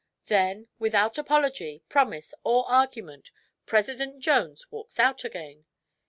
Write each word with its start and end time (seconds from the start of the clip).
Then, 0.25 0.67
without 0.79 1.19
apology, 1.19 1.83
promise 1.87 2.33
or 2.43 2.67
argument, 2.67 3.29
President 3.67 4.19
Jones 4.19 4.65
walks 4.71 4.99
out 4.99 5.23
again! 5.23 5.65